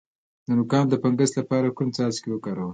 د 0.47 0.49
نوکانو 0.57 0.89
د 0.91 0.95
فنګس 1.01 1.31
لپاره 1.39 1.75
کوم 1.77 1.87
څاڅکي 1.95 2.29
وکاروم؟ 2.31 2.69